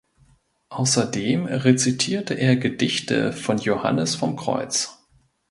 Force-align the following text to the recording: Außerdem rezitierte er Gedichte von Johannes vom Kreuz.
Außerdem 0.69 1.45
rezitierte 1.45 2.33
er 2.33 2.55
Gedichte 2.55 3.31
von 3.33 3.59
Johannes 3.59 4.15
vom 4.15 4.35
Kreuz. 4.35 4.97